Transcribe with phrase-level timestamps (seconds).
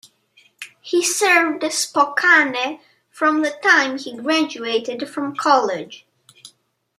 [0.81, 2.79] He served Spokane
[3.11, 6.07] from the time he graduated from college.